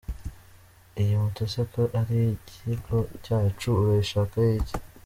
Iyi 1.01 1.13
moto 1.21 1.43
se 1.53 1.61
ko 1.73 1.81
ari 1.99 2.15
iy’ikigo 2.25 2.99
cyacu 3.23 3.67
urayishakaho 3.79 4.51
iki? 4.61 4.75